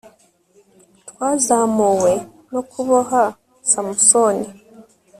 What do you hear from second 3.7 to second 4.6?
samusoni